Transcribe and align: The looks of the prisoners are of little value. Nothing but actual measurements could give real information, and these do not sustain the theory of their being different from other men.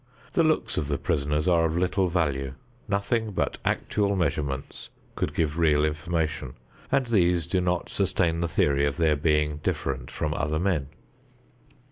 The 0.33 0.43
looks 0.43 0.79
of 0.79 0.87
the 0.87 0.97
prisoners 0.97 1.47
are 1.47 1.65
of 1.65 1.77
little 1.77 2.07
value. 2.07 2.55
Nothing 2.87 3.33
but 3.33 3.59
actual 3.63 4.15
measurements 4.15 4.89
could 5.13 5.35
give 5.35 5.59
real 5.59 5.85
information, 5.85 6.55
and 6.91 7.05
these 7.05 7.45
do 7.45 7.61
not 7.61 7.87
sustain 7.87 8.39
the 8.39 8.47
theory 8.47 8.87
of 8.87 8.97
their 8.97 9.15
being 9.15 9.57
different 9.57 10.09
from 10.09 10.33
other 10.33 10.57
men. 10.57 10.87